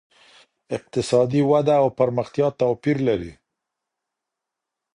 [0.77, 3.31] اقتصادي وده او پرمختيا توپير لري.